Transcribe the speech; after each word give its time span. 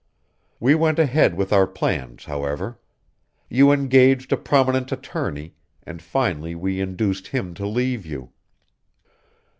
"We 0.59 0.73
went 0.73 0.97
ahead 0.97 1.35
with 1.35 1.53
our 1.53 1.67
plans, 1.67 2.25
however. 2.25 2.79
You 3.51 3.71
engaged 3.71 4.33
a 4.33 4.35
prominent 4.35 4.91
attorney, 4.91 5.53
and 5.83 6.01
finally 6.01 6.55
we 6.55 6.81
induced 6.81 7.27
him 7.27 7.53
to 7.53 7.67
leave 7.67 8.03
you. 8.07 8.31